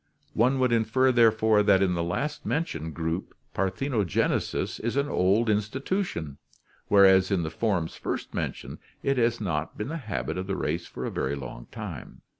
[0.33, 6.39] One would infer therefore that in the last mentioned group parthenogenesis is an old institution,
[6.87, 10.87] whereas in the forms first mentioned it has not been the habit of the race
[10.87, 12.23] for a very long time.